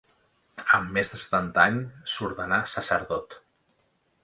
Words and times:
Amb 0.77 0.89
més 0.95 1.11
de 1.11 1.19
setanta 1.23 1.65
anys 1.73 2.15
s'ordenà 2.15 2.61
sacerdot. 2.73 3.37